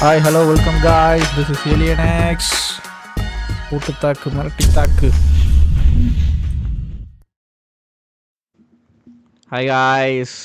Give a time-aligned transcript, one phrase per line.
[0.00, 2.52] Hi hello welcome guys this is alien X
[3.68, 5.08] கூட்டு தாக்கு மிரட்டி தாக்கு
[9.50, 10.36] ஹாய் காய்ஸ்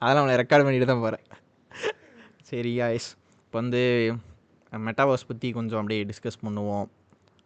[0.00, 1.24] அதெல்லாம் அவனை ரெக்கார்ட் பண்ணிட்டு தான் போகிறேன்
[2.50, 3.08] சரி காய்ஸ்
[3.42, 3.82] இப்போ வந்து
[4.72, 6.86] மெட்டாவர்ஸ் பற்றி கொஞ்சம் அப்படியே டிஸ்கஸ் பண்ணுவோம்.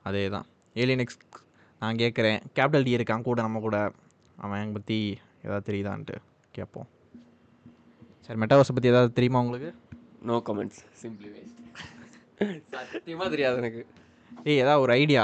[0.06, 0.46] அதே தான்
[0.76, 1.20] ஏலியன் எக்ஸ்
[1.82, 3.76] நான் கேட்குறேன் கேபிட்டல் டி இருக்கான் கூட நம்ம கூட.
[4.38, 4.98] அவன் பற்றி
[5.44, 6.16] ஏதாவது தெரியுதான்ட்டு
[6.54, 6.88] கேட்போம்
[8.32, 9.70] சரி மெட்டாவர்ஸை பற்றி ஏதாவது தெரியுமா உங்களுக்கு?
[10.28, 11.58] நோ கமெண்ட்ஸ் சிம்பிளி வேஸ்ட்
[12.92, 13.82] சத்தியமாக தெரியாது எனக்கு.
[14.48, 15.22] ஏய் ஏதாவது ஒரு ஐடியா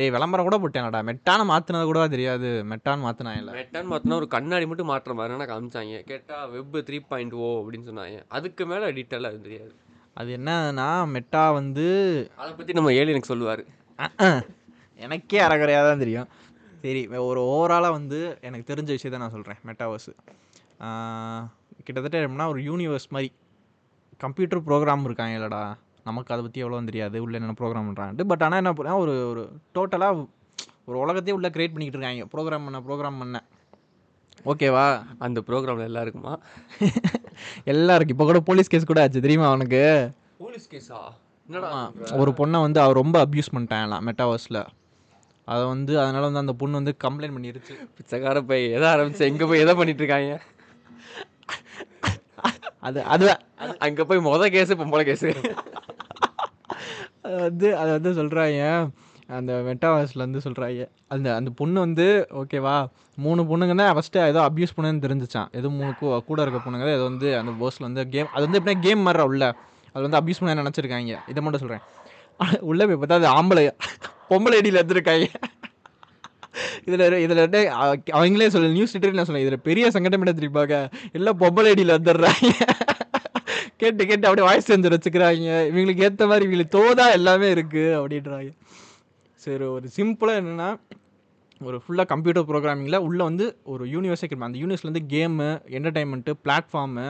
[0.00, 2.48] ஏய் விளம்பரம் கூட போட்டேன்டா மெட்டான மாற்றினது கூட தெரியாது.
[2.70, 3.52] மெட்டான்னு மாற்றினா இல்லை.
[3.58, 6.00] மெட்டான் மாற்றினா ஒரு கண்ணாடி மட்டும் மாற்றுற மாதிரி எனக்கு காமிச்சாங்க.
[6.10, 8.18] கேட்டால் வெப் த்ரீ பாயிண்ட் ஓ அப்படின்னு சொன்னாங்க.
[8.38, 9.70] அதுக்கு மேலே டீட்டெயிலாக அது தெரியாது.
[10.20, 11.86] அது என்னன்னா மெட்டா வந்து
[12.40, 13.62] அதை பற்றி நம்ம ஏழு எனக்கு சொல்லுவார்.
[15.06, 16.28] எனக்கே அறகுறையாக தான் தெரியும்.
[16.82, 20.14] சரி ஒரு ஓவராலாக வந்து எனக்கு தெரிஞ்ச விஷயத்த நான் சொல்கிறேன் மெட்டாவர்ஸு.
[21.88, 23.30] கிட்டத்தட்ட எப்படின்னா ஒரு யூனிவர்ஸ் மாதிரி.
[24.24, 25.62] கம்ப்யூட்டர் ப்ரோக்ராம் இருக்காங்க இல்லடா.
[26.08, 27.16] நமக்கு அதை பற்றி எவ்வளோ தெரியாது.
[27.24, 29.42] உள்ள என்ன ப்ரோக்ராம் பண்ணுறான்ட்டு பட் ஆனால் என்ன பண்ணா ஒரு ஒரு
[29.76, 30.24] டோட்டலாக
[30.88, 32.26] ஒரு உலகத்தையே உள்ள க்ரியேட் பண்ணிக்கிட்டு இருக்காங்க.
[32.34, 33.38] ப்ரோக்ராம் பண்ண ப்ரோக்ராம் பண்ண.
[34.50, 34.84] ஓகேவா
[35.26, 36.32] அந்த ப்ரோக்ராமில் எல்லாம் இருக்குமா
[37.72, 39.24] எல்லாம் இருக்கு இப்போ கூட போலீஸ் கேஸ் கூட ஆச்சு.
[39.24, 39.80] தெரியுமா அவனுக்கு
[40.44, 41.00] போலீஸ் கேஸா
[41.48, 41.70] என்னடா
[42.22, 44.60] ஒரு பொண்ணை வந்து அவர் ரொம்ப அப்யூஸ் பண்ணிட்டாங்களாம் மெட்டாவர்ஸில்
[45.48, 47.74] அதை வந்து அதனால வந்து அந்த பொண்ணு வந்து கம்ப்ளைண்ட் பண்ணிருச்சு.
[47.98, 50.32] பிச்சைக்கார போய் எதை ஆரம்பிச்சு எங்கே போய் எதை பண்ணிட்டு இருக்காங்க?
[52.82, 53.26] அது அது
[53.80, 55.28] அங்கே போய் மொதல் கேஸு பொம்பளை கேஸு.
[57.24, 58.60] அது வந்து அதை வந்து சொல்கிறாங்க
[59.30, 62.06] அந்த மெட்டாவர்ஸில் வந்து சொல்கிறாங்க அந்த அந்த பொண்ணு வந்து
[62.40, 62.76] ஓகேவா
[63.18, 67.30] மூணு பொண்ணுங்கன்னா ஃபஸ்ட்டு ஏதோ அப்யூஸ் பண்ணுன்னு தெரிஞ்சிச்சான் ஏதோ மூணு கூ- கூட இருக்க பொண்ணுங்க ஏதோ வந்து
[67.38, 69.44] அந்த போஸில் வந்து கேம் அது வந்து எப்படின்னா கேம் மாதிரி உள்ள.
[69.94, 71.84] அது வந்து அப்யூஸ் பண்ண நினச்சிருக்காங்க இதை மட்டும் சொல்கிறேன்
[72.62, 73.64] உள்ளே போய் பார்த்தா அது ஆம்பளை
[74.30, 75.26] பொம்பளை அடியில் எடுத்துருக்காங்க
[76.88, 77.42] இதில் இதில்
[78.18, 80.76] அவங்களே சொல்ல நியூஸ் லிட்டரில் சொன்னேன் இதில் பெரிய சங்கடம் என்ன தெரியுப்பாங்க
[81.18, 82.52] எல்லாம் பொம்பளை வந்துடுறாங்க.
[83.80, 88.50] கேட்டு கேட்டு அப்படியே வாய்ஸ் செஞ்சு வச்சுக்கிறாங்க இவங்களுக்கு ஏற்ற மாதிரி இவங்களுக்கு தோதா எல்லாமே இருக்குது அப்படின்றாங்க.
[89.42, 90.70] சரி ஒரு சிம்பிளாக என்னென்னா
[91.60, 97.06] ஒரு ஃபுல்லாக கம்ப்யூட்டர் ப்ரோக்ராமிங்கில் உள்ளே வந்து ஒரு யூனிவர்ஸே கிடைக்கும் அந்த யூனிவர்ஸ்லேருந்து கேமு என்டர்டைன்மெண்ட்டு பிளாட்ஃபார்மு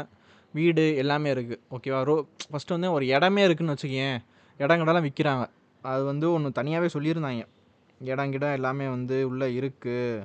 [0.59, 2.15] வீடு எல்லாமே இருக்குது ஓகேவா ரோ
[2.53, 4.17] ஃபஸ்ட்டு வந்து ஒரு இடமே இருக்குதுன்னு வச்சுக்கேன்
[4.61, 5.44] இடங்கடெல்லாம் விற்கிறாங்க
[5.84, 7.43] அது வந்து ஒன்று தனியாகவே சொல்லியிருந்தாங்க.
[8.01, 10.25] இடம் கிடம் எல்லாமே வந்து உள்ளே இருக்குது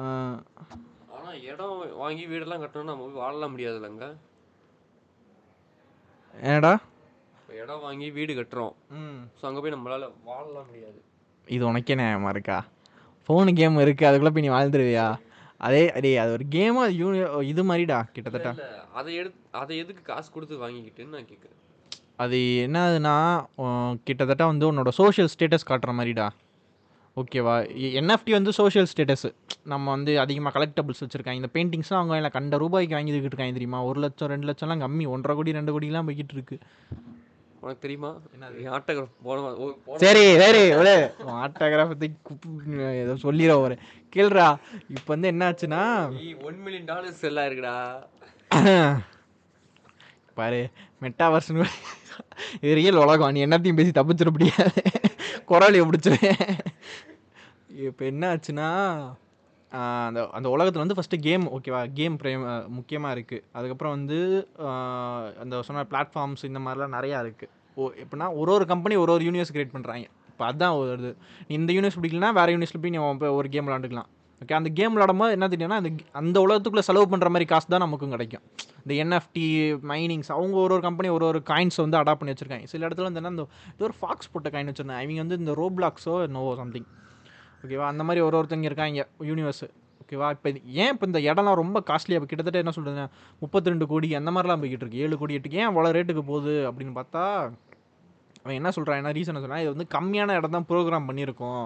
[0.00, 4.06] ஆனால் இடம் வாங்கி வீடெல்லாம் கட்டணும்னா நம்ம போய் வாழலாம் முடியாதுல்லங்க
[6.34, 6.72] ஏடா
[7.38, 8.74] இப்போ இடம் வாங்கி வீடு கட்டுறோம்.
[8.98, 9.20] ம்.
[9.38, 10.98] ஸோ அங்கே போய் நம்மளால் வாழலாம் முடியாது.
[11.46, 12.58] இது உனக்கே நியாயமாக இருக்கா?
[13.24, 15.06] ஃபோனு கேம் இருக்குது அதுக்குள்ளே போய் நீ வாழ்ந்துருவியா?
[15.60, 17.18] அதே அதே அது ஒரு கேமு அது யூனி
[17.52, 18.50] இது மாதிரிடா கிட்டத்தட்ட.
[19.00, 21.58] அதை எடுத்து அதை எதுக்கு காசு கொடுத்து வாங்கிக்கிட்டுன்னு நான் கேட்குறேன்
[22.24, 23.16] அது என்னதுன்னா
[23.64, 26.26] உன் கிட்டத்தட்ட வந்து உன்னோட சோஷியல் ஸ்டேட்டஸ் காட்டுற மாதிரிடா.
[27.20, 27.54] ஓகேவா
[28.00, 29.26] என்எஃப்டி வந்து சோஷியல் ஸ்டேட்டஸ்
[29.72, 31.40] நம்ம வந்து அதிகமாக கலெக்டபிள்ஸ் வச்சுருக்காங்க.
[31.40, 33.80] இந்த பெயிண்டிங்ஸ்லாம் அவங்க எல்லாம் கண்ட ரூபாய்க்கு வாங்கிட்டு இருக்காங்க தெரியுமா?
[33.90, 35.06] ஒரு லட்சம் ரெண்டு லட்சம்லாம் கம்மி.
[35.14, 36.58] ஒன்றரை கோடி ரெண்டு கோடிலாம் போய்கிட்டு இருக்கு.
[37.62, 38.10] உனக்கு தெரியுமா?
[38.76, 40.94] ஆட்டோகிராஃப் போன சரி சரி ஒரே
[41.46, 42.04] ஆட்டோகிராஃப்
[43.02, 43.76] ஏதோ சொல்லிடுற ஒரு
[44.16, 44.46] கேள்றா
[44.96, 45.82] இப்போ வந்து என்னாச்சுன்னா
[46.48, 47.76] ஒன் மில்லியன் டாலர்ஸ் எல்லாம் இருக்குடா
[50.38, 50.62] பாரு.
[51.02, 51.66] மெட்டாவர்ஸ்னு.
[52.62, 53.32] இது ரியல் உலகம்.
[53.34, 54.82] நீ என்னத்தையும் பேசி தப்பிச்சிட முடியாது
[55.50, 56.42] குரலையை பிடிச்சிருவேன்
[57.88, 58.68] இப்போ என்ன ஆச்சுன்னா
[60.08, 62.44] அந்த அந்த உலகத்தில் வந்து ஃபஸ்ட்டு கேம் ஓகேவா கேம் பிரேம்
[62.76, 64.18] முக்கியமாக இருக்குது அதுக்கப்புறம் வந்து
[65.42, 69.52] அந்த சொன்ன பிளாட்ஃபார்ம்ஸ் இந்த மாதிரிலாம் நிறையா இருக்குது ஓ எப்படின்னா ஒரு ஒரு கம்பெனி ஒரு ஒரு யூனிவர்ஸ்
[69.54, 71.10] கிரியேட் பண்ணுறாங்க இப்போ அதுதான் ஒரு இது
[71.48, 73.00] நீ இந்த யூனிவர்ஸ் பிடிக்கலனா வேறு யூனிவர்ஸில் போய் நீ
[73.38, 74.08] ஒரு கேம் விளாண்டுக்கலாம்
[74.42, 78.14] ஓகே அந்த கேம் விளாடும்போது என்ன தெரியும்னா அந்த அந்த உலகத்துக்குள்ளே செலவு பண்ணுற மாதிரி காசு தான் நமக்கும்
[78.14, 78.44] கிடைக்கும்.
[78.82, 79.46] இந்த என்எஃப்டி
[79.92, 82.68] மைனிங்ஸ் அவங்க ஒரு ஒரு கம்பெனி ஒரு ஒரு காயின்ஸ் வந்து அடாப்ட் பண்ணி வச்சிருக்காங்க.
[82.72, 85.02] சில இடத்துல வந்து என்ன இந்த இது ஒரு ஃபாக்ஸ் போட்ட காயின் வச்சிருந்தாங்க.
[85.04, 86.88] அவங்க வந்து இந்த ரோப்ளாக்ஸோ நோவோ சம்திங்
[87.64, 89.64] ஓகேவா அந்த மாதிரி ஒரு ஒருத்தங்க இருக்காங்க யூனிவர்ஸ்
[90.02, 90.48] ஓகேவா இப்போ
[90.82, 93.02] ஏன் இப்போ இந்த இடம்லாம் ரொம்ப காஸ்ட்லியாக கிட்டத்தட்ட என்ன சொல்கிறது
[93.42, 95.58] முப்பத்தி ரெண்டு கோடி அந்த மாதிரிலாம் போய்கிட்டு இருக்கு ஏழு கோடி எட்டுக்கு.
[95.62, 97.24] ஏன் அவ்வளோ ரேட்டுக்கு போகுது அப்படின்னு பார்த்தா
[98.42, 101.64] அவன் என்ன சொல்கிறான் என்ன ரீசன் சொன்னால் இது வந்து கம்மியான இடம் தான் ப்ரோக்ராம் பண்ணியிருக்கோம்.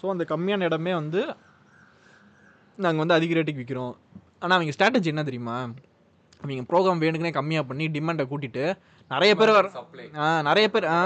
[0.00, 1.22] ஸோ அந்த கம்மியான இடமே வந்து
[2.78, 3.94] நாங்கள் வந்து அதிக ரேட்டுக்கு விற்கிறோம்
[4.42, 5.56] ஆனால் அவங்க ஸ்ட்ராட்டஜி என்ன தெரியுமா?
[6.44, 8.64] அவங்க ப்ரோக்ராம் வேணுக்குனே கம்மியாக பண்ணி டிமாண்டை கூட்டிட்டு
[9.10, 9.66] நிறைய பேர் வர
[10.18, 10.98] ஆ நிறைய பேர் ஆ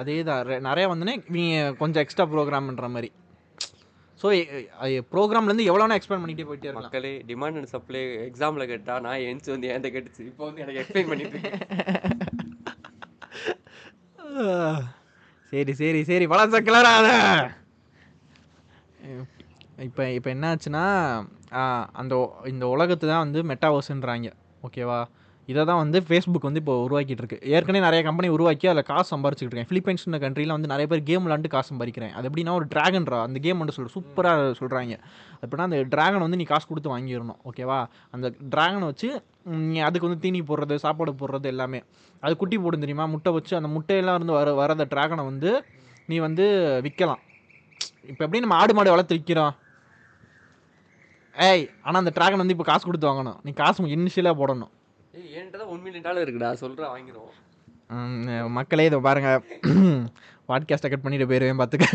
[0.00, 1.48] அதே தான் நிறைய வந்துனே இவங்க
[1.80, 3.10] கொஞ்சம் எக்ஸ்ட்ரா ப்ரோக்ராம்ன்ற மாதிரி.
[4.20, 4.28] ஸோ
[5.10, 6.86] ப்ரோக்ராம்லேருந்து எவ்வளோனா எக்ஸ்பேண்ட் பண்ணிகிட்டே போயிட்டே இருக்கலாம்.
[6.88, 10.22] மக்களே டிமாண்ட் அண்ட் சப்ளை எக்ஸாமில் கேட்டா நான் என்ச்சு வந்து என்கிட்ட கேட்டுச்சு.
[10.30, 11.40] இப்போ வந்து எனக்கு எக்ஸ்பிளைன் பண்ணிட்டு.
[15.52, 16.24] சரி சரி சரி.
[16.32, 17.08] வளர்ச்ச கிளறாத
[19.86, 20.84] இப்போ இப்போ என்னாச்சுன்னா
[21.52, 21.62] ஆ,
[22.00, 22.14] அந்த
[22.50, 24.28] இந்த உலகத்து தான் வந்து மெட்டாவர்ஸ்ன்றாங்க
[24.66, 24.98] ஓகேவா?
[25.48, 29.48] இதை தான் வந்து ஃபேஸ்புக் வந்து இப்போ உருவாக்கிட்டு இருக்கு ஏற்கனவே நிறைய கம்பெனி உருவாக்கி அதில் காசு சம்பாரிச்சிட்டு
[29.50, 29.68] இருக்கேன்.
[29.68, 33.60] ஃபிலிப்பைன்ஸ்ன்ற கண்ட்ரியில் வந்து நிறைய பேர் கேம் விளாண்டு காசு சம்பாதிக்கிறேன் அது எப்படின்னா ஒரு ட்ராகன்ரா அந்த கேம்
[33.62, 34.96] வந்து சொல்கிற சூப்பராக சொல்கிறாங்க
[35.40, 37.38] அப்படின்னா அந்த ட்ராகன் வந்து நீ காசு கொடுத்து வாங்கிடணும்.
[37.50, 37.78] ஓகேவா?
[38.14, 39.10] அந்த ட்ராகனை வச்சு
[39.70, 41.80] நீ அதுக்கு வந்து தீனி போடுறது சாப்பாடு போடுறது எல்லாமே.
[42.22, 43.06] அது குட்டி போடும் தெரியுமா?
[43.14, 45.52] முட்டை வச்சு அந்த முட்டையெல்லாம் இருந்து வர வர அந்த ட்ராகனை வந்து
[46.10, 46.44] நீ வந்து
[46.86, 47.22] விற்கலாம்
[48.10, 49.54] இப்போ எப்படி நம்ம ஆடு மாடு வளர்த்து விற்கிறோம்
[51.46, 53.38] ஏய் ஆனால் அந்த டிராகன் வந்து இப்போ காசு கொடுத்து வாங்கணும்.
[53.46, 54.72] நீ காசு இனிஷியலாக போடணும்.
[55.16, 56.50] ஏய் என்கிட்ட ஒன் மில்லியன் டாலர் இருக்குடா?
[56.62, 57.34] சொல்கிறேன் வாங்கிடுவோம்.
[58.56, 59.30] மக்களே இதை பாருங்க.
[60.50, 61.86] பாட்காஸ்ட்டை கட் பண்ணிட்டு போயிருவேன் பார்த்துக்க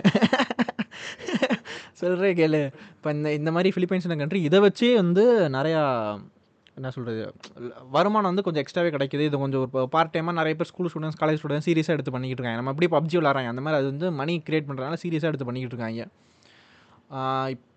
[2.02, 2.62] சொல்கிறேன் கேளு.
[2.96, 5.24] இப்போ இந்த இந்த மாதிரி ஃபிலிப்பைன்ஸ் கண்ட்ரி இதை வச்சே வந்து
[5.58, 5.82] நிறையா
[6.78, 7.22] என்ன சொல்கிறது
[7.96, 9.28] வருமானம் வந்து கொஞ்சம் எக்ஸ்ட்ராவே கிடைக்குது.
[9.30, 12.62] இது கொஞ்சம் ஒரு பார்ட் டைமாக நிறைய பேர் ஸ்கூல் ஸ்டூடெண்ட்ஸ் காலேஜ் ஸ்டூடெண்ட்ஸ் சீரியஸாக எடுத்து பண்ணிக்கிட்டு இருக்காங்க.
[12.62, 16.08] நம்ம எப்படி பப்ஜி விளாட்றாங்க அந்த மாதிரி அது வந்து மணி கிரியேட் பண்ணுறதுனால சீரியஸாக எடுத்து பண்ணிக்கிட்டு இருக்காங்க.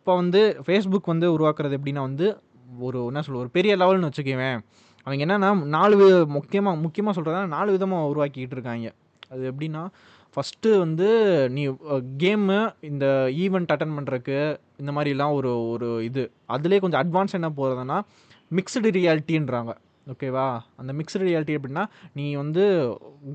[0.06, 2.26] இப்போ வந்து ஃபேஸ்புக் வந்து உருவாக்குறது எப்படின்னா வந்து
[2.87, 4.58] ஒரு என்ன சொல்ல ஒரு பெரிய லெவல்னு வச்சுக்குவேன்
[5.06, 5.97] அவங்க என்னென்னா நாலு
[6.35, 8.91] முக்கியமாக முக்கியமாக சொல்கிறதா நாலு விதமாக உருவாக்கிக்கிட்டு இருக்காங்க.
[9.32, 9.82] அது எப்படின்னா
[10.37, 11.08] ஃபஸ்ட்டு வந்து
[11.56, 11.62] நீ
[12.23, 12.58] கேமு
[12.91, 13.06] இந்த
[13.44, 14.37] ஈவெண்ட் அட்டன் பண்ணுறக்கு
[14.82, 16.25] இந்த மாதிரிலாம் ஒரு ஒரு இது.
[16.56, 17.99] அதுலேயே கொஞ்சம் அட்வான்ஸ் என்ன போகிறதுனா
[18.50, 19.75] மிக்சடு ரியாலிட்டின்றாங்க
[20.14, 20.47] ஓகேவா
[20.82, 21.87] அந்த மிக்சடு ரியாலிட்டி எப்படின்னா
[22.20, 22.64] நீ வந்து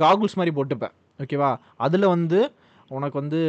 [0.06, 0.96] காகுல்ஸ் மாதிரி போட்டுப்பேன்
[1.26, 1.52] ஓகேவா
[1.88, 2.42] அதில் வந்து
[2.98, 3.42] உனக்கு வந்து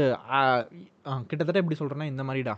[1.31, 2.57] கிட்டத்தட்ட எப்படி சொல்கிறேன்னா இந்த மாதிரிடா.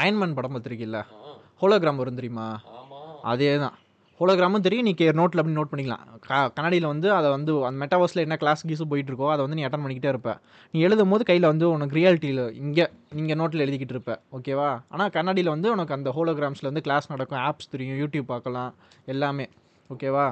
[0.00, 0.98] அயன்மேன் படம் பார்த்துருக்கில்ல?
[1.62, 2.48] ஹோலோகிராம் வரும் தெரியுமா?
[3.30, 3.76] அதே தான்
[4.20, 6.02] ஹோலோகிராமும் தெரியும் நீ கே நோட்டில் அப்படி நோட் பண்ணிக்கலாம்.
[6.26, 9.62] க கண்ணாடியில் வந்து அதை வந்து அந்த மெட்டாவர்ஸில் என்ன கிளாஸ் கீஸு போயிட்டு இருக்கோ அதை வந்து நீ
[9.66, 10.32] அட்டன் பண்ணிக்கிட்டே இருப்ப.
[10.74, 12.86] நீ எழுதும் போது கையில் வந்து உனக்கு ரியாலிட்டியில் இங்கே
[13.18, 14.14] நீங்கள் நோட்டில் எழுதிக்கிட்டு இருப்ப.
[14.38, 18.72] ஓகேவா ஆனால் கண்ணாடியில் வந்து உனக்கு அந்த ஹோலோகிராம்ஸில் வந்து கிளாஸ் நடக்கும் ஆப்ஸ் தெரியும் யூடியூப் பார்க்கலாம்
[19.14, 19.46] எல்லாமே.
[19.90, 20.26] ஓகேவா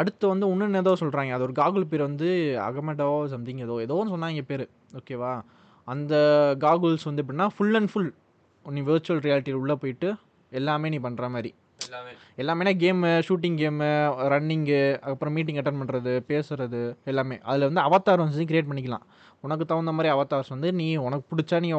[0.00, 2.30] அடுத்து வந்து இன்னொன்று ஏதோ சொல்கிறாங்க அது ஒரு காகுல் பேர் வந்து
[2.68, 4.66] அகமடோ சம்திங் ஏதோ ஏதோ ஒன்று சொன்னாங்க பேர்.
[5.00, 5.32] ஓகேவா
[5.92, 6.14] அந்த
[6.64, 8.10] காகுல்ஸ் வந்து எப்படின்னா ஃபுல் அண்ட் ஃபுல்
[8.76, 10.08] நீ விர்ச்சுவல் ரியாலிட்டியில் உள்ளே போயிட்டு
[10.58, 11.50] எல்லாமே நீ பண்ணுற மாதிரி.
[12.38, 12.72] எல்லாமே.
[12.82, 13.88] கேமு ஷூட்டிங் கேமு
[14.32, 14.80] ரன்னிங்கு
[15.10, 16.80] அப்புறம் மீட்டிங் அட்டன் பண்ணுறது பேசுறது
[17.10, 17.36] எல்லாமே.
[17.50, 19.04] அதில் வந்து அவத்தார் வந்து கிரியேட் பண்ணிக்கலாம்.
[19.46, 21.70] உனக்கு தகுந்த மாதிரி அவத்தார்ஸ் வந்து நீ உனக்கு பிடிச்சா நீ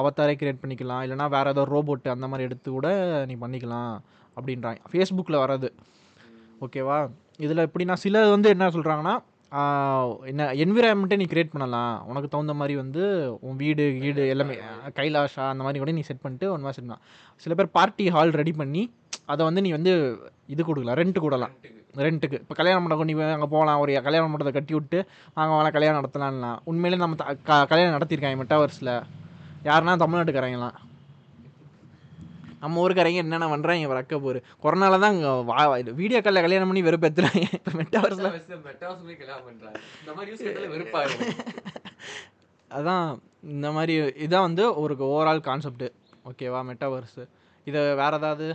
[0.00, 1.02] அவத்தாரே கிரியேட் பண்ணிக்கலாம்.
[1.06, 2.88] இல்லைனா வேறு ஏதோ ரோபோட் அந்த மாதிரி எடுத்து கூட
[3.30, 3.94] நீ பண்ணிக்கலாம்
[4.36, 4.80] அப்படின்றாங்க.
[4.92, 5.70] ஃபேஸ்புக்கில் வர்றது.
[6.66, 6.98] ஓகேவா
[7.46, 9.14] இதில் எப்படின்னா சில வந்து என்ன சொல்கிறாங்கன்னா
[10.24, 12.06] என்ன என்விரான்மெண்ட்டே நீ கிரியேட் பண்ணலாம்.
[12.06, 13.02] உனக்கு தகுந்த மாதிரி வந்து
[13.40, 14.54] உன் வீடு வீடு எல்லாமே
[14.94, 17.02] கைலாஷா அந்த மாதிரி கூட நீ செட் பண்ணிட்டு ஒன் மாதிரி செட் பண்ணலாம்.
[17.36, 18.92] சில பேர் பார்ட்டி ஹால் ரெடி பண்ணி
[19.26, 19.92] அதை வந்து நீ வந்து
[20.46, 21.50] இது கொடுக்கலாம் ரெண்ட்டு கொடுக்கலாம்
[21.96, 24.98] ரெண்ட்டுக்கு இப்போ கல்யாணம் மண்டபம் நீ அங்கே போகலாம் ஒரு கல்யாண மண்டபத்தை கட்டி விட்டு
[25.34, 26.58] அங்கே வேணாம் கல்யாணம் நடத்தலாம்லாம்.
[26.64, 29.02] உண்மையிலே நம்ம க- கல்யாணம் நடத்தியிருக்காங்க மெட்டாவர்ஸில்
[29.64, 30.76] யாருன்னா தமிழ்நாட்டுக்காரங்களாம்
[32.62, 34.38] நம்ம ஊருக்காரங்க என்னென்ன பண்ணுறாங்க ரக்க போர்.
[34.62, 35.60] கொரோனால தான் இங்க வா
[36.00, 38.30] வீடியோ காலில் கல்யாணம் பண்ணி வெறுப்பேற்றுறாங்க இப்போ மெட்டாவர்ஸில்
[38.66, 41.14] மெட்டாஸ்லேயே கல்யாணம் பண்ணுறாங்க இந்த மாதிரி யூஸ் பண்ணாலே வெறுப்பாரு
[42.70, 43.06] அதான்
[43.50, 45.86] இந்த மாதிரி இதான் வந்து ஒரு ஓவரால் கான்செப்ட்
[46.30, 47.22] ஓகேவா மெட்டாவர்ஸு
[47.66, 48.46] இதை வேறு ஏதாவது?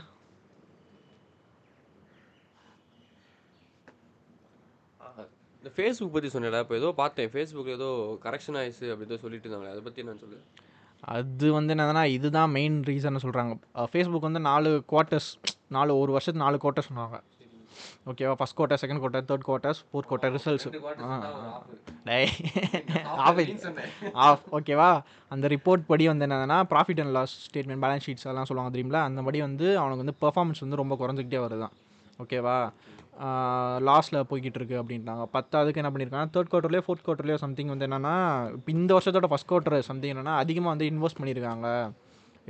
[5.64, 7.30] இந்த ஃபேஸ்புக் பற்றி சொன்னேடா இப்போ ஏதோ பார்த்தேன்.
[7.32, 7.90] ஃபேஸ்புக்கில் ஏதோ
[8.26, 10.40] கரெக்ஷன் ஆயிடுச்சு அப்படி ஏதோ சொல்லிட்டு இருந்தாங்களே அதை பற்றி என்ன சொல்லு
[11.06, 13.54] அது வந்து என்னதுன்னா இதுதான் மெயின் ரீசன் சொல்கிறாங்க
[13.92, 15.30] ஃபேஸ்புக் வந்து நாலு குவார்ட்டர்ஸ்
[15.68, 17.18] நாலு ஒரு வருஷத்துக்கு நாலு குவார்ட்டர்ஸ் சொன்னாங்க
[18.10, 20.68] ஓகேவா first quarter second quarter third quarters fourth quarter results
[23.28, 23.46] Offer
[24.26, 24.90] off ஓகேவா
[25.32, 29.22] அந்த ரிப்போர்ட் படி வந்து என்னதுன்னா profit and loss statement balance sheets அதெல்லாம் சொல்லுவாங்க தெரியுங்களா அந்த
[29.22, 31.74] படி வந்து அவனுக்கு வந்து பெர்ஃபார்மன்ஸ் வந்து ரொம்ப குறைஞ்சிக்கிட்டே வருதான்.
[32.20, 32.58] ஓகேவா
[33.88, 35.24] லாஸில் போய்கிட்டு இருக்கு அப்படின்ட்டாங்க.
[35.36, 38.16] பத்தாவதுக்கு என்ன பண்ணியிருக்காங்க தேர்ட் குவார்ட்டர்லேயோ ஃபோர்த் குவார்ட்டர்லேயோ சம்திங் வந்து என்னன்னா
[38.74, 41.68] இந்த வருஷத்தோட ஃபஸ்ட் குவார்ட்டர் சம்திங் என்னன்னா அதிகமாக வந்து இன்வெஸ்ட் பண்ணியிருக்காங்க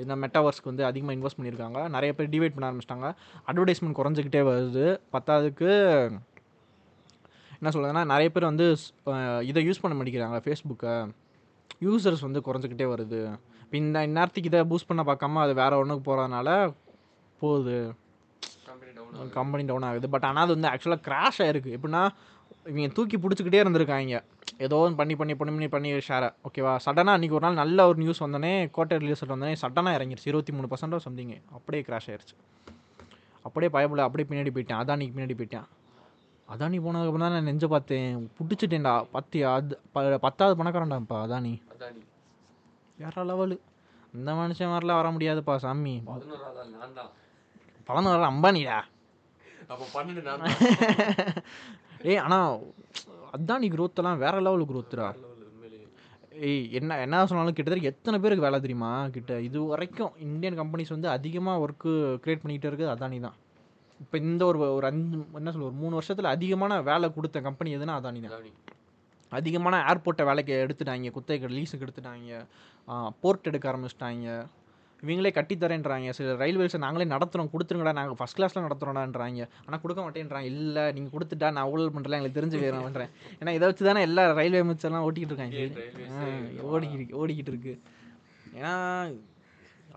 [0.03, 3.10] இந்த மெட்டாவர்ஸ்க்கு வந்து அதிகமாக இன்வெஸ்ட் பண்ணியிருக்காங்க நிறைய பேர் டிவைட் பண்ண ஆரம்பிச்சிட்டாங்க.
[3.50, 4.86] அட்வர்டைஸ்மெண்ட் குறைஞ்சிக்கிட்டே வருது.
[5.15, 5.69] பத்தாவதுக்கு
[7.57, 8.65] என்ன சொல்கிறதுனா நிறைய பேர் வந்து
[9.50, 10.95] இதை யூஸ் பண்ண மாட்டேங்கிறாங்க ஃபேஸ்புக்கை
[11.86, 13.22] யூசர்ஸ் வந்து குறைஞ்சிக்கிட்டே வருது.
[13.63, 16.50] இப்போ இந்த இந்நேரத்துக்கு இதை பூஸ்ட் பண்ண பார்க்காம அது வேறு ஒன்றுக்கு போகிறதுனால
[17.41, 17.77] போகுது.
[19.34, 20.10] கம்பெனி டவுன் ஆகுது.
[20.10, 21.77] பட் ஆனால் அது வந்து ஆக்சுவலாக கிராஷ் ஆயிருக்கு.
[21.77, 22.10] எப்படின்னா
[22.65, 24.24] இவங்க தூக்கி பிடிச்சிக்கிட்டே இருந்திருக்காங்க.
[24.57, 27.98] ஏதோ ஒன்று பண்ணி பண்ணி பண்ணி பண்ணி பண்ணி ஷேரை ஓகேவா சடனாக அன்றைக்கி ஒரு நாள் நல்ல ஒரு
[27.98, 30.25] நியூஸ் வந்தோடனே கோட்டை ரிலீஸ் வந்தோடனே சடனாக இறங்கிருச்சு.
[30.25, 32.36] இருபத்தி மூணு பர்சன்டோ சம்திங் அப்படியே கிராஷ் ஆயிருச்சு.
[33.41, 34.79] அப்படியே பயப்பட அப்படியே பின்னாடி போயிட்டேன்.
[34.84, 35.65] அதானிக்கு பின்னாடி போயிட்டேன்.
[36.55, 38.31] அதானி போனதுக்கப்புறம் தான் நான் நெஞ்ச பார்த்தேன்.
[38.38, 39.07] பிடிச்சிட்டேன்டா.
[39.13, 39.79] பத்தியா அது
[40.19, 41.62] பத்தாவது பணக்காரன்டாப்பா அதானி.
[41.77, 42.03] அதானி.
[42.98, 43.60] வேற லெவலு.
[44.13, 46.03] இந்த மனுஷன் மாதிரிலாம் வர முடியாதுப்பா சாமி.
[47.86, 48.86] பதினோராவது ஆள்
[49.69, 50.22] அப்போ பன்னெண்டு
[52.10, 52.50] ஏய் ஆனால்
[53.36, 53.67] அதானி
[54.01, 54.65] எல்லாம் வேற லெவல்
[55.51, 55.86] உண்மையிலேயே.
[56.48, 58.91] ஏய் என்ன என்ன சொன்னாலும் கிட்டத்தட்ட எத்தனை பேருக்கு வேலை தெரியுமா?
[59.15, 61.91] கிட்ட இது வரைக்கும் இந்தியன் கம்பெனிஸ் வந்து அதிகமாக ஒர்க்கு
[62.24, 63.38] கிரியேட் பண்ணிக்கிட்டு இருக்குது அதானி தான்
[64.00, 67.95] இப்போ இந்த ஒரு ஒரு அஞ்சு என்ன சொல்ல ஒரு மூணு வருஷத்தில் அதிகமான வேலை கொடுத்த கம்பெனி எதுனா
[68.00, 68.50] அதானி தான்
[69.31, 72.41] அதிகமான ஏர்போர்ட்டை வேலைக்கு எடுத்துட்டாங்க குத்தகைக்கு லீஸுக்கு எடுத்துட்டாங்க
[73.24, 74.27] போர்ட் எடுக்க ஆரம்பிச்சிட்டாங்க.
[75.04, 76.10] இவங்களே கட்டித்தரேன்றாங்க.
[76.18, 80.50] சில ரயில்வேஸை நாங்களே நடத்துகிறோம் கொடுத்துருங்கடா நாங்கள் ஃபஸ்ட் கிளாஸில் நடத்துகிறோம்டான்றாங்க ஆனால் கொடுக்க மாட்டேன்றாங்க.
[80.54, 84.64] இல்லை நீங்கள் கொடுத்துட்டா நான் ஊழல் பண்ணுறேன் எங்களுக்கு தெரிஞ்சு போயிடுறேன் ஏன்னா இதை வச்சு தானே எல்லா ரயில்வே
[84.66, 85.56] அமைச்சர்லாம் ஓட்டிக்கிட்டு இருக்காங்க.
[86.74, 87.75] ஓடிக்கிட்டு ஓடிக்கிட்டு இருக்கு.
[88.58, 88.74] ஏன்னா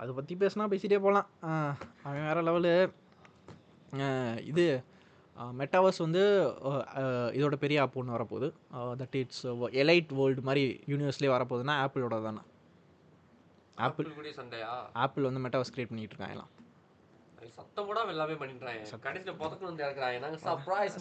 [0.03, 1.29] அதை பற்றி பேசினா பேசிகிட்டே போகலாம்
[2.07, 2.75] அவன் வேறு லெவலு.
[4.51, 4.67] இது
[5.59, 6.23] மெட்டாவர்ஸ் வந்து
[7.37, 8.49] இதோட பெரிய ஆப் ஒன்று வரப்போகுது.
[9.01, 9.45] தட் இட்ஸ்
[9.83, 10.63] எலைட் வேர்ல்டு மாதிரி
[10.93, 12.43] யூனிவர்ஸ்லேயே வரப்போகுதுன்னா ஆப்பிளோட தானே
[13.87, 14.71] ஆப்பிள் கூட சண்டையா?
[15.05, 16.51] ஆப்பிள் வந்து மெட்டாவர்ஸ் கிரியேட் பண்ணிட்டு இருக்காங்களாம்.
[17.39, 20.97] அது சத்தம் போடாம எல்லாமே பண்ணிடுறாங்க கடைசியில புதக்கு வந்து இறக்குறாங்க சர்ப்ரைஸ்.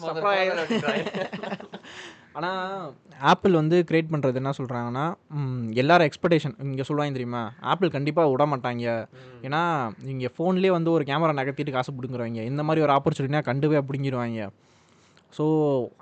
[2.38, 2.92] ஆனால்
[3.30, 5.06] ஆப்பிள் வந்து கிரியேட் பண்ணுறது என்ன சொல்கிறாங்கன்னா
[5.82, 7.42] எல்லாரும் எக்ஸ்பெக்டேஷன் இங்கே சொல்லுவாங்க தெரியுமா?
[7.72, 8.94] ஆப்பிள் கண்டிப்பாக விட மாட்டாங்க.
[9.48, 9.62] ஏன்னா
[10.08, 12.44] நீங்கள் ஃபோன்லேயே வந்து ஒரு கேமரா நகர்த்திட்டு காசு பிடுங்குறவங்க.
[12.52, 14.48] இந்த மாதிரி ஒரு ஆப்பர்ச்சுனிட்டினா கண்டுவே பிடுங்கிடுவாங்க
[15.36, 15.44] ஸோ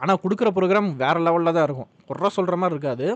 [0.02, 1.88] ஆனால் கொடுக்குற ப்ரோக்ராம் வேறு லெவலில் தான் இருக்கும்.
[2.08, 3.06] குறை சொல்கிற மாதிரி இருக்காது.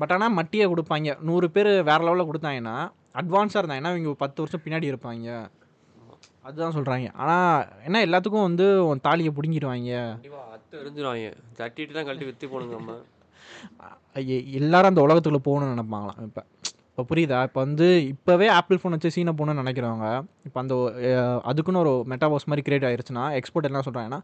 [0.00, 1.16] பட் ஆனால் மட்டியை கொடுப்பாங்க.
[1.28, 2.76] நூறு பேர் வேறு லெவலில் கொடுத்தாங்கன்னா
[3.20, 5.28] அட்வான்ஸாக இருந்தாங்கன்னா இவங்க பத்து வருஷம் பின்னாடி இருப்பாங்க.
[6.46, 10.00] அதுதான் சொல்கிறாங்க ஆனால் என்ன எல்லாத்துக்கும் வந்து உன் தாலியை பிடுங்கிடுவாங்க.
[10.54, 10.76] அத்து
[11.60, 12.94] தட்டிட்டு தான் கழட்டி வித்து போனுங்க நம்ம.
[14.60, 16.20] எல்லாரும் அந்த உலகத்துக்குள்ளே போகணும்னு நினைப்பாங்களாம்.
[16.28, 16.42] இப்போ
[16.90, 17.40] இப்போ புரியுதா?
[17.48, 20.06] இப்போ வந்து இப்போவே ஆப்பிள் ஃபோன் வச்சு சீனை போகணும்னு நினைக்கிறவங்க
[20.46, 20.74] இப்போ அந்த
[21.50, 24.18] அதுக்குன்னு ஒரு மெட்டாபாஸ் மாதிரி கிரியேட் ஆயிருச்சுன்னா எக்ஸ்போர்ட் என்ன சொல்கிறாங்கன்னா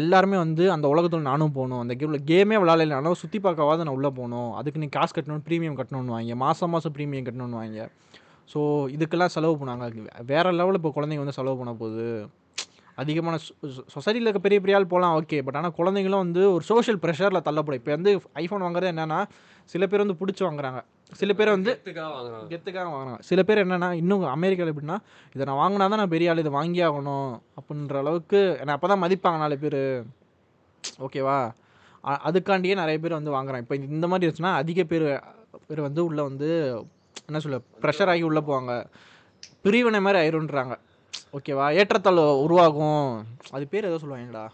[0.00, 1.80] எல்லாருமே வந்து அந்த உலகத்துல நானும் போகணும்.
[1.84, 4.52] அந்த கேமில் கேமே விளாடலாம் சுற்றி பார்க்கவாது நான் உள்ளே போகணும்.
[4.60, 6.36] அதுக்கு நீ காசு கட்டணும் ப்ரீமியம் கட்டணும்னு வாங்க.
[6.44, 7.88] மாதம் மாதம் ப்ரீமியம் கட்டணும்னு வாங்க.
[8.52, 8.60] ஸோ
[8.96, 9.86] இதுக்கெல்லாம் செலவு பண்ணாங்க
[10.30, 12.06] வேறு லெவலில் இப்போ குழந்தைங்க வந்து செலவு பண்ண போகுது.
[13.00, 13.36] அதிகமான
[13.94, 17.80] சொசைட்டியில் இருக்க பெரிய பெரிய ஆள் போகலாம் ஓகே பட் ஆனால் குழந்தைங்களும் வந்து ஒரு சோஷியல் ப்ரெஷரில் தள்ளப்படும்.
[17.80, 18.10] இப்போ வந்து
[18.42, 19.20] ஐஃபோன் வாங்குறது என்னென்னா
[19.72, 20.80] சில பேர் வந்து பிடிச்சி வாங்குறாங்க.
[21.20, 21.72] சில பேர் வந்து
[22.50, 23.18] கெத்துக்காக வாங்குறாங்க.
[23.30, 24.98] சில பேர் என்னென்னா இன்னும் அமெரிக்காவில் எப்படின்னா
[25.34, 29.02] இதை நான் வாங்கினா தான் நான் பெரிய ஆள் இதை வாங்கி ஆகணும் அப்படின்ற அளவுக்கு என்னை அப்போ தான்
[29.04, 29.82] மதிப்பாங்க நாலு பேர்.
[31.06, 31.38] ஓகேவா
[32.28, 33.64] அதுக்காண்டியே நிறைய பேர் வந்து வாங்குறாங்க.
[33.66, 35.06] இப்போ இந்த மாதிரி இருந்துச்சுன்னா அதிக பேர்
[35.68, 36.50] பேர் வந்து உள்ளே வந்து
[37.30, 38.72] என்ன சொல்ல ப்ரெஷர் ஆகி உள்ளே போவாங்க.
[39.64, 40.74] பிரிவினை மாதிரி ஆயிருன்றாங்க.
[41.36, 41.66] ஓகேவா?
[41.80, 43.10] ஏற்றத்தாழ்வு உருவாகும்.
[43.56, 44.44] அது பேர் ஏதோ சொல்லுவாங்கடா.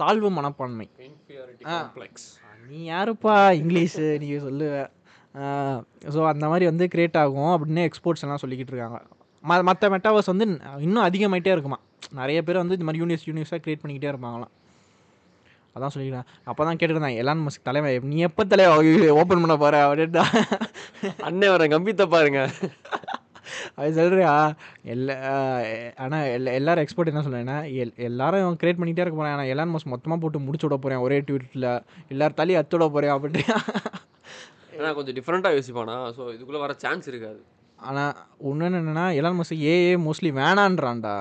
[0.00, 0.86] தாழ்வு மனப்பான்மை.
[2.70, 3.34] நீ யாருப்பா?
[3.60, 4.74] இங்கிலீஷு நீ சொல்லுவ.
[6.14, 8.98] ஸோ அந்த மாதிரி வந்து கிரியேட் ஆகும் அப்படின்னு எக்ஸ்போர்ட்ஸ் எல்லாம் சொல்லிக்கிட்டு இருக்காங்க.
[9.48, 10.46] ம மற்ற மெட்டாவர்ஸ் வந்து
[10.86, 11.78] இன்னும் அதிகமாயிட்டே இருக்குமா?
[12.20, 14.52] நிறைய பேர் வந்து இந்த மாதிரி யூனிவர்ஸ் யூனிவர்ஸாக கிரியேட் பண்ணிக்கிட்டே இருப்பாங்களாம்.
[15.78, 16.28] அதான் சொல்லிக்கிறேன்.
[16.50, 18.10] அப்போ தான் கேட்டுருந்தேன் எலான் மஸ்க் தலைவன்.
[18.12, 18.90] நீ எப்போ தலைவன்?
[19.20, 20.26] ஓப்பன் பண்ண போகிற அப்படின்ட்டா
[21.28, 22.42] அண்ணே வர கம்பித்த பாருங்க.
[23.80, 24.32] அது சொல்கிறியா
[24.92, 25.14] எல்லா
[26.04, 29.92] ஆனால் எல்லா எல்லாரும் எக்ஸ்பர்ட் என்ன சொல்கிறேன்னா எல் எல்லாரும் கிரியேட் பண்ணிகிட்டே இருக்க போகிறேன் ஆனால் எலான் மஸ்க்
[29.92, 31.68] மொத்தமாக போட்டு முடிச்சு விட போகிறேன் ஒரே ட்வீட்டில்
[32.12, 33.44] எல்லாரும் தள்ளி அத்து விட போகிறேன் அப்படின்ட்டு.
[34.76, 35.96] ஏன்னா கொஞ்சம் டிஃப்ரெண்ட்டாக யோசிப்பானா?
[36.16, 37.40] ஸோ இதுக்குள்ளே வர சான்ஸ் இருக்காது.
[37.88, 38.14] ஆனால்
[38.50, 41.16] ஒன்று என்னென்னா எலான் மஸ்க் ஏஏ மோஸ்ட்லி வேணான்றான்டா.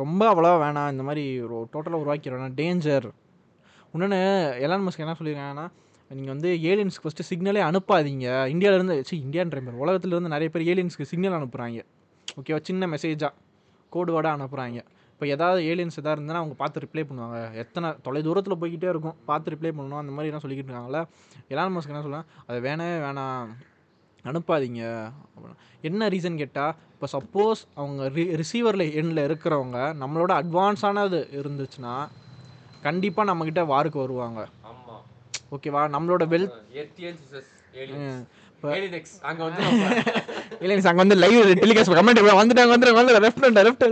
[0.00, 0.90] ரொம்ப அவ்வளோவா வேணாம்.
[0.94, 1.24] இந்த மாதிரி
[1.74, 3.08] டோட்டலாக உருவாக்கிறோன்னா டேஞ்சர்
[3.94, 4.18] இன்னொன்று
[4.64, 5.64] எலான் மஸ்க் என்ன சொல்லியிருக்காங்கன்னா
[6.10, 8.26] நீங்கள் வந்து ஏலியன்ஸ்க்கு ஃபஸ்ட்டு சிக்னலே அனுப்பாதீங்க.
[8.52, 11.82] இந்தியாவிலேருந்து சி இந்தியான்ற பேர் உலகத்துலேருந்து நிறைய பேர் ஏலியன்ஸ்க்கு சிக்னல் அனுப்புகிறாங்க
[12.40, 13.32] ஓகேவா சின்ன மெசேஜாக
[13.92, 14.80] கோடு வேர்டாக அனுப்புகிறாங்க
[15.12, 17.38] இப்போ ஏதாவது ஏலியன்ஸ் எதாவது இருந்ததுன்னா அவங்க பார்த்து ரிப்ளை பண்ணுவாங்க.
[17.62, 19.16] எத்தனை தொலை தூரத்தில் போய்கிட்டே இருக்கும்.
[19.24, 20.00] பார்த்து ரிப்ளை பண்ணணும்.
[20.02, 21.02] அந்த மாதிரி என்ன சொல்லிக்கிட்டு இருக்காங்களே
[21.52, 23.50] எலான் மஸ்க் என்ன சொல்லுவேன் அது வேணவே வேணாம்
[24.24, 24.82] அனுப்பாதீங்க.
[25.88, 31.94] என்ன ரீசன் கேட்டால் இப்போ சப்போஸ் அவங்க ரி ரிசீவரில் எண்ணில் இருக்கிறவங்க நம்மளோட அட்வான்ஸானது இருந்துச்சுன்னா
[32.82, 34.40] கண்டிப்பாக நம்மக்கிட்ட வாருக்கு வருவாங்க.
[35.54, 36.56] ஓகேவா நம்மளோட வெல்த்.
[37.80, 39.12] ஏலியன்ஸ்.
[39.28, 39.62] அங்கே வந்து
[40.62, 43.84] இல்லைங்க அங்கே வந்து லைவ் டெலிகாஸ்ட் கமெண்ட் வந்துட்டாங்க வந்து லெஃப்ட் லெஃப்ட்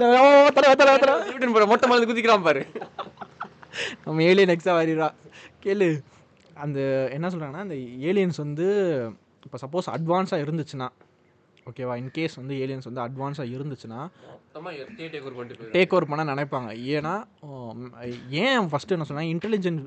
[1.33, 2.63] யூட்டன் போகிற மொட்டை மருந்து குதிக்கிறான் பாரு.
[4.05, 5.09] நம்ம ஏலியன் எக்ஸா வாரிடுறா
[5.65, 5.89] கேளு.
[6.65, 6.79] அந்த
[7.17, 7.77] என்ன சொல்கிறாங்கன்னா அந்த
[8.11, 8.67] ஏலியன்ஸ் வந்து
[9.47, 10.89] இப்போ சப்போஸ் அட்வான்ஸாக இருந்துச்சுன்னா
[11.71, 11.95] ஓகேவா?
[12.03, 14.01] இன்கேஸ் வந்து ஏலியன்ஸ் வந்து அட்வான்ஸாக இருந்துச்சுன்னா
[15.77, 16.71] டேக் ஓவர் பண்ண நினைப்பாங்க.
[16.97, 17.15] ஏன்னா
[18.45, 19.83] ஏன் ஃபஸ்ட்டு என்ன சொன்னேன் இன்டெலிஜென்ட்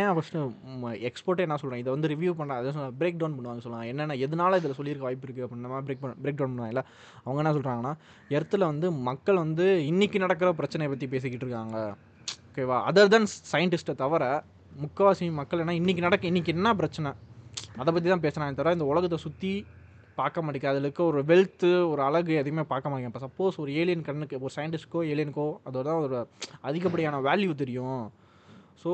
[0.00, 0.42] ஏன் ஃபஸ்ட்டு
[1.08, 4.58] எக்ஸ்போர்ட்டே என்ன சொல்கிறேன் இதை வந்து ரிவ்யூ பண்ண அதை சொன்ன பிரேக் டவுன் பண்ணுவாங்க சொல்லலாம் என்னென்ன எதனால
[4.60, 6.82] இதில் சொல்லியிருக்க வாய்ப்பு இருக்குது அப்படின்னா பிரேக் பண்ண பிரேக் டவுன் பண்ணுவாங்கல்ல
[7.24, 7.92] அவங்க என்ன சொல்கிறாங்கன்னா
[8.38, 11.78] எர்த்தில் வந்து மக்கள் வந்து இன்னைக்கு நடக்கிற பிரச்சனையை பற்றி பேசிக்கிட்டு இருக்காங்க.
[12.50, 12.78] ஓகேவா?
[12.90, 14.24] அதர் தென் சயின்டிஸ்ட்டை தவிர
[14.84, 17.12] முக்கால்வாசி மக்கள் என்ன இன்றைக்கி நடக்க இன்றைக்கி என்ன பிரச்சனை?
[17.80, 19.52] அதை பற்றி தான் பேசுகிறாங்க தவிர இந்த உலகத்தை சுற்றி
[20.20, 20.72] பார்க்க மாட்டேங்குது.
[20.72, 24.54] அதில் இருக்க ஒரு வெல்த்து ஒரு அழகு எதுவுமே பார்க்க மாட்டேங்க இப்போ சப்போஸ் ஒரு ஏலியன் கண்ணுக்கு ஒரு
[24.58, 26.20] சயின்டிஸ்ட்க்கோ ஏலியனுக்கோ அதோட ஒரு
[26.68, 28.04] அதிகப்படியான வேல்யூ தெரியும்.
[28.84, 28.92] ஸோ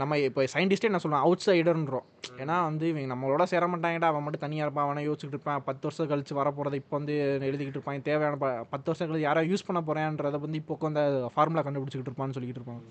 [0.00, 2.06] நம்ம இப்போ சயின்டிஸ்டே என்ன சொல்லுவோம் அவுட் சைடர்ன்றோம்
[2.42, 4.86] ஏன்னா வந்து இவங்க நம்மளோட சேர மாட்டாங்கடா அவன் மட்டும் தனியாக இருப்பான்.
[4.88, 5.60] அவனை யோசிச்சுட்டு இருப்பான்.
[5.66, 7.14] பத்து வருஷம் கழிச்சு வர போகிறத இப்போ வந்து
[7.48, 8.06] எழுதிக்கிட்டு இருப்பான்.
[8.08, 11.02] தேவையான ப பத்து வருஷம் கழிச்சு யாராவது யூஸ் பண்ண போகிறேன்றதை வந்து இப்போ உட்காந்து
[11.34, 12.82] ஃபார்முலா கண்டுபிடிச்சிக்கிட்டு இருப்பான்னு சொல்லிக்கிட்டு இருப்பாங்க.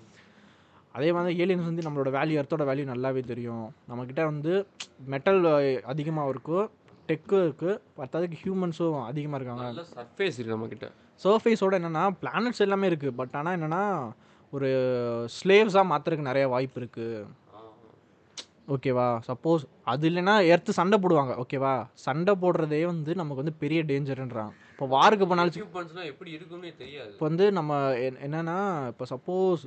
[0.96, 3.66] அதே மாதிரி ஏலியன்ஸ் வந்து நம்மளோட வேல்யூ எர்த்தோட வேல்யூ நல்லாவே தெரியும்.
[3.90, 4.52] நம்மக்கிட்ட வந்து
[5.12, 5.40] மெட்டல்
[5.92, 6.66] அதிகமாக இருக்கும்
[7.08, 9.84] டெக்கும் இருக்குது பத்தாவதுக்கு ஹியூமன்ஸும் அதிகமாக இருக்காங்க.
[9.96, 10.88] சர்ஃபேஸ் இருக்கு நம்ம கிட்ட
[11.24, 13.82] சர்ஃபேஸோட என்னென்னா பிளானட்ஸ் எல்லாமே இருக்குது பட் ஆனால் என்னென்னா
[14.52, 14.68] ஒரு
[15.36, 17.26] ஸ்லேவ்ஸாக மாற்றுறதுக்கு நிறைய வாய்ப்பு இருக்குது
[18.68, 19.20] ஓகேவா?
[19.28, 21.42] சப்போஸ் அது இல்லைன்னா எர்த்து சண்டை போடுவாங்க.
[21.42, 21.86] ஓகேவா?
[21.92, 27.12] சண்டை போடுறதே வந்து நமக்கு வந்து பெரிய டேஞ்சருன்றாங்க இப்போ வாருக்கு போனாலும் எக்யூப்மெண்ட்ஸ்லாம் எப்படி இருக்கும்னே தெரியாது.
[27.12, 29.62] இப்போ வந்து நம்ம என்- என்னன்னா இப்போ சப்போஸ்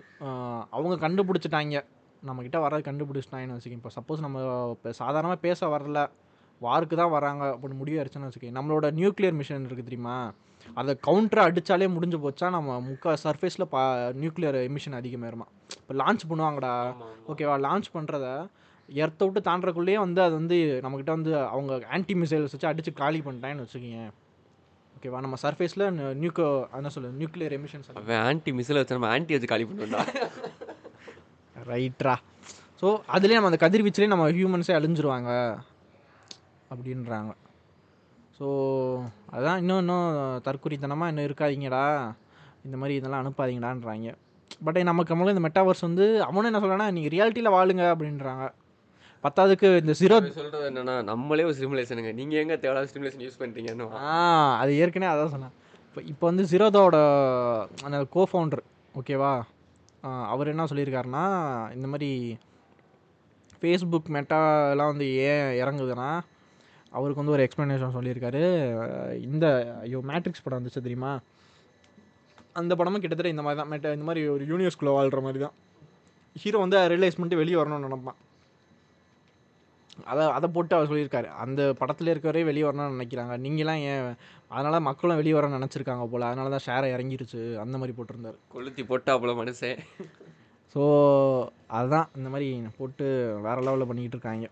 [0.69, 1.83] அவங்க கண்டுபிடிச்சிட்டாங்க.
[2.27, 3.79] நம்மக்கிட்ட வர்றது கண்டுபிடிச்சிட்டாங்கன்னு வச்சுக்கோங்க.
[3.81, 6.09] இப்போ சப்போஸ் நம்ம இப்போ சாதாரணமாக பேச வரல.
[6.61, 8.57] வாருக்கு தான் வராங்க அப்படின்னு முடிவு ஆயிடுச்சுன்னு வச்சுக்கோங்க.
[8.59, 10.31] நம்மளோட நியூக்ளியர் மிஷன் இருக்குது தெரியுமா?
[10.73, 15.45] அதை கவுண்டரை அடித்தாலே முடிஞ்சு போச்சா நம்ம முக்கா சர்ஃபேஸில் பா நியூக்ளியர் எமிஷன் அதிகமாயிருமா.
[15.77, 16.73] இப்போ லான்ச் பண்ணுவாங்கடா.
[16.73, 17.31] ஆமா, ஆமா.
[17.35, 17.57] ஓகேவா?
[17.65, 18.47] லான்ச் பண்ணுறத
[18.89, 23.65] எர்த்தை விட்டு தாண்டறக்குள்ளேயே வந்து அது வந்து நம்மக்கிட்ட வந்து அவங்க ஆன்டி மிசைல்ஸ் வச்சு அடித்து காலி பண்ணிட்டாங்கன்னு
[23.65, 24.05] வச்சுக்கோங்க
[24.95, 25.85] ஓகேவா நம்ம சர்ஃபேஸில்
[26.21, 26.47] நியூக்கோ
[26.79, 30.03] என்ன சொல்ல நியூக்ளியர் எமிஷன்ஸ் அவன் ஆன்டி மிஸ்ஸில் வச்சு நம்ம ஆன்டி வச்சு காலி பண்ணுவோம்டா
[31.71, 32.15] ரைட்ரா
[32.79, 35.31] ஸோ அதுலேயே நம்ம அந்த கதிர்வீச்சுலேயே நம்ம ஹியூமன்ஸே அழிஞ்சிருவாங்க.
[36.73, 37.31] அப்படின்றாங்க.
[38.37, 38.47] ஸோ
[39.35, 40.09] அதான் இன்னும் இன்னும்
[40.47, 41.83] தற்குறித்தனமாக இன்னும் இருக்காதீங்கடா.
[42.65, 44.11] இந்த மாதிரி இதெல்லாம் அனுப்பாதீங்கடான்றாங்க.
[44.65, 48.45] பட் நமக்கு நம்மளும் இந்த மெட்டாவர்ஸ் வந்து அவனும் என்ன சொல்கிறான்னா நீங்கள் ரியாலிட்டியில் வாழுங்க அப்படின்றாங்க.
[49.25, 54.15] பத்தாவதுக்கு இந்த ஜீரோ சொல்றது என்னன்னா நம்மளே ஒரு சிமுலேஷனுங்க நீங்க எங்க தேவையான சிமுலேஷன் யூஸ் பண்றீங்கன்னு ஆ
[54.61, 55.53] அது ஏற்கனவே அதான் சொன்னேன்.
[55.87, 56.97] இப்போ இப்போ வந்து ஜீரோதாவோட
[57.87, 58.63] அந்த கோ ஃபவுண்டர்
[58.99, 59.33] ஓகேவா
[60.33, 61.23] அவர் என்ன சொல்லியிருக்காருன்னா
[61.75, 62.09] இந்த மாதிரி
[63.59, 66.09] ஃபேஸ்புக் மெட்டாலாம் வந்து ஏன் இறங்குதுன்னா
[66.97, 68.43] அவருக்கு வந்து ஒரு எக்ஸ்ப்ளனேஷன் சொல்லியிருக்காரு.
[69.29, 69.45] இந்த
[69.85, 71.13] ஐயோ மேட்ரிக்ஸ் படம் வந்துச்சு தெரியுமா?
[72.59, 73.71] அந்த படமும் கிட்டத்தட்ட இந்த மாதிரி தான்.
[73.73, 75.55] மெட்டா இந்த மாதிரி ஒரு யூனிவர்ஸ்குள்ளே வாழ்கிற மாதிரி தான்.
[76.43, 78.19] ஹீரோ வந்து ரியலைஸ் பண்ணிட்டு வெளியே வரணும்னு நினைப்பான்.
[80.11, 81.27] அதை அதை போட்டு அவர் சொல்லியிருக்காரு.
[81.43, 83.33] அந்த படத்தில் இருக்கவரே வெளியே வரணும்னு நினைக்கிறாங்க.
[83.45, 84.07] நீங்களாம் ஏன்
[84.55, 86.27] அதனால மக்களும் வெளியே வரணும்னு நினச்சிருக்காங்க போல்.
[86.29, 87.41] அதனால தான் ஷேரை இறங்கிருச்சு.
[87.63, 88.37] அந்த மாதிரி போட்டிருந்தாரு.
[88.55, 89.81] கொளுத்தி போட்டாப்புல மனுஷன்.
[90.73, 90.83] ஸோ
[91.77, 92.47] அதுதான் இந்த மாதிரி
[92.79, 93.05] போட்டு
[93.47, 94.49] வேற லெவலில் பண்ணிக்கிட்டு இருக்காங்க.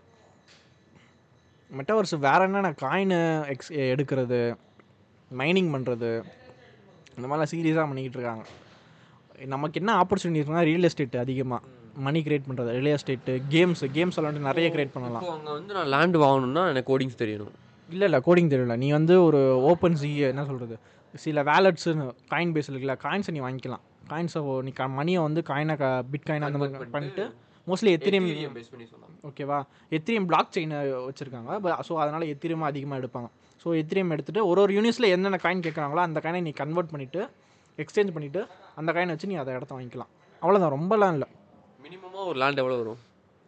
[1.70, 3.14] மெட்டாவர்ஸ் வேற என்னென்ன காயின்
[3.52, 4.40] எக்ஸ் எடுக்கிறது
[5.30, 6.10] மைனிங் பண்ணுறது
[7.16, 8.44] இந்த மாதிரிலாம் சீரியஸாக பண்ணிக்கிட்டு இருக்காங்க.
[9.54, 11.62] நமக்கு என்ன ஆப்பர்ச்சுனிட்டி இருக்குன்னா ரியல் எஸ்டேட் அதிகமாக
[12.06, 15.24] மணி கிரியேட் பண்ணுறது ரியல் எஸ்டேட்டு கேம்ஸ் கேம்ஸ் விளாண்டு நிறைய கிரியேட் பண்ணலாம்.
[15.34, 17.52] அங்க வந்து நான் லேண்ட் வாங்கணும்னா எனக்கு கோடிங்ஸ் தெரியணும்.
[17.88, 18.76] இல்லை இல்லை கோடிங் தெரியல.
[18.82, 20.76] நீ வந்து ஒரு ஓப்பன் சி என்ன சொல்கிறது
[21.24, 23.84] சில வேலட்ஸுன்னு காயின் பேஸ் இருக்குல்ல காயின்ஸை நீ வாங்கிக்கலாம்.
[24.12, 27.24] காயின்ஸை நீ க மணியை வந்து காயினை க பிட் காயின் அந்த மாதிரி பண்ணிட்டு
[27.70, 28.26] மோஸ்ட்லி எத்திரியம்
[29.28, 29.58] ஓகேவா
[29.96, 31.50] எத்திரியம் பிளாக் செயினை வச்சுருக்காங்க.
[31.88, 33.28] ஸோ அதனால் எத்திரியம் அதிகமாக எடுப்பாங்க.
[33.62, 37.22] ஸோ எத்திரியம் எடுத்துகிட்டு ஒரு ஒரு யூனிட்ஸில் என்னென்ன காயின் கேட்குறாங்களோ அந்த காயினை நீ கன்வெர்ட் பண்ணிவிட்டு
[37.82, 38.42] எக்ஸ்சேஞ்ச் பண்ணிவிட்டு
[38.80, 40.10] அந்த காயினை வச்சு நீ அதை இடத்த வாங்கிக்கலாம்.
[40.42, 41.28] அவ்வளோதான் ரொம்பலாம் இல்லை.
[41.84, 43.00] மினிமமா ஒரு லேண்ட் எவ்வளவு வரும்?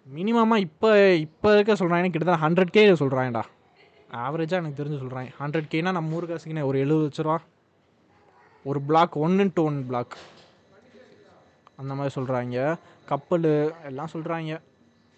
[0.06, 0.88] மினிமமாக இப்போ
[1.24, 3.42] இப்போ இருக்க சொல்கிறாங்க கிட்டத்தட்ட ஹண்ட்ரட் கே சொல்கிறாங்கடா
[4.24, 7.38] ஆவரேஜாக எனக்கு தெரிஞ்சு சொல்கிறாங்க ஹண்ட்ரட் கேனா நம்ம ஊர் காசுக்குன்னு ஒரு எழுபது லட்ச ரூபா.
[8.70, 10.14] ஒரு block one into one block
[11.80, 12.60] அந்த மாதிரி சொல்கிறாங்க
[13.10, 13.48] கப்பல்
[13.90, 14.60] எல்லாம் சொல்கிறாங்க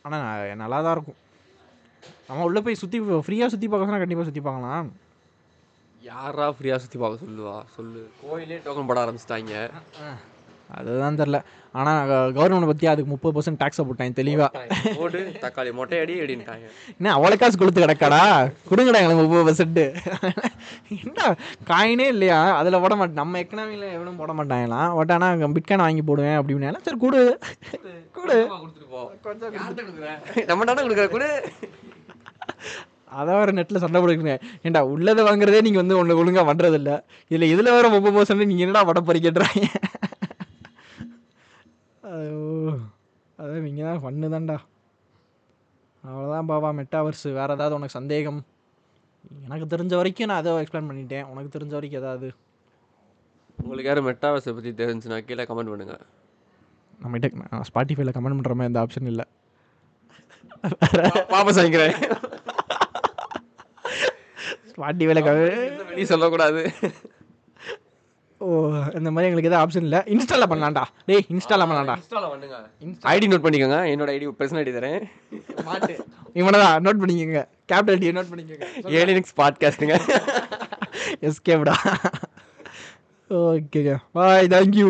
[0.04, 1.20] ஆனால் நல்லா தான் இருக்கும்.
[2.28, 4.88] நம்ம உள்ளே போய் சுற்றி ஃப்ரீயாக சுற்றி பார்க்கணும்னா கண்டிப்பாக சுற்றி பார்க்கலாம்.
[6.10, 7.54] யாரா ஃப்ரீயா சுத்தி பார்க்க சொல்லுவா?
[7.76, 8.02] சொல்லு.
[8.22, 9.54] கோயிலே டோக்கன் போட ஆரம்பிச்சிட்டாங்க.
[10.70, 11.38] அதுதான் தெரில
[11.74, 11.98] ஆனால்
[12.34, 14.62] கவர்மெண்ட் பற்றி அதுக்கு முப்பது பர்சன்ட் டேக்ஸை போட்டாங்க தெளிவாக
[14.98, 18.20] போட்டு தக்காளி மொட்டை அடி அப்படின்ட்டாங்க என்ன அவ்வளோ காசு கொடுத்து கிடக்காடா?
[18.70, 19.80] கொடுங்கடா எங்களுக்கு முப்பது பர்சன்ட்
[20.98, 21.20] என்ன
[21.70, 22.38] காயினே இல்லையா?
[22.58, 26.98] அதில் போட மாட்டேன் நம்ம எக்கனாமியில் எவனும் போட மாட்டாங்களாம் பட் ஆனால் பிட்காயின் வாங்கி போடுவேன் அப்படின்னா சரி
[26.98, 27.22] கொடு.
[28.18, 28.38] கொடு.
[29.24, 30.10] கொடுக்குற?
[30.50, 31.08] நம்ம தானே கொடுக்குற?
[31.08, 31.30] கொடு.
[33.12, 34.32] அதான் வேறு நெட்டில் சண்டை போடுறீங்க
[34.64, 36.90] ஏன்டா உள்ளதை வாங்குறதே நீங்கள் வந்து ஒன்று ஒழுங்காக பண்ணுறதில்ல
[37.30, 39.68] இதில் இதில் வேறு முப்பது பர்சன்ட் நீங்கள் என்னடா படம் பறிக்கட்டுறாங்க
[42.08, 42.42] ஐயோ
[43.38, 44.56] அதான் நீங்கள் தான் பண்ணு தான்டா
[46.04, 48.40] அவ்வளோதான் பாபா மெட்டாவர்ஸ் வேறு ஏதாவது உனக்கு சந்தேகம்
[49.44, 52.28] எனக்கு தெரிஞ்ச வரைக்கும் நான் அதை எக்ஸ்பிளைன் பண்ணிட்டேன் உனக்கு தெரிஞ்ச வரைக்கும் ஏதாவது
[53.58, 55.96] உங்களுக்கு யாரும் மெட்டாவர்ஸை பற்றி தெரிஞ்சுன்னா கீழே கமெண்ட் பண்ணுங்க
[57.00, 59.26] நம்மகிட்ட ஸ்பாட்டிஃபைல கமெண்ட் பண்ணுற மாதிரி எந்த ஆப்ஷன் இல்லை
[61.32, 61.96] வாபஸ் வாங்கிக்கிறேன்
[64.70, 66.62] ஸ்பாட்டிஃபைல கமெண்ட் வெளியே சொல்லக்கூடாது
[68.46, 68.48] ஓ
[68.98, 70.00] இந்த மாதிரி எங்களுக்கு எதாவது ஆப்ஷன் இல்லை.
[70.14, 70.82] இன்ஸ்டாலில் பண்ணலாம்டா.
[71.08, 71.96] டேய் இன்ஸ்டாலில் பண்ணலாம்டா.
[72.00, 72.56] இன்ஸ்டால பண்ணுங்க.
[73.12, 73.78] ஐடி நோட் பண்ணிக்கோங்க.
[73.92, 75.02] என்னோட ஐடி பர்சனல் ஐடி தரேன்.
[75.68, 75.94] மாட்டு
[76.40, 77.42] இவனை தான் நோட் பண்ணிக்கோங்க.
[77.72, 78.68] கேபிட்டல் டி நோட் பண்ணிக்கோங்க.
[79.00, 79.96] ஏலினிக்ஸ் பாட்காஸ்ட்டுங்க
[81.28, 81.76] எஸ்கேப்டா
[83.30, 84.88] ஓகேங்க பாய் தேங்க்யூ